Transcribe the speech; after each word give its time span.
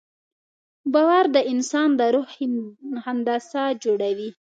باور 0.93 1.25
د 1.35 1.37
انسان 1.51 1.89
د 1.99 2.01
روح 2.15 2.29
هندسه 3.05 3.63
جوړوي. 3.83 4.29